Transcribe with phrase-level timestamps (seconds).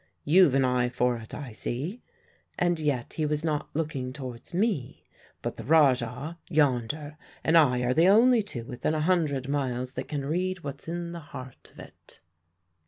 [0.25, 2.01] You've an eye for it, I see,"
[2.57, 5.05] and yet he was not looking towards me,
[5.43, 10.07] "but the Rajah, yonder, and I are the only two within a hundred miles that
[10.07, 12.19] can read what's in the heart of it."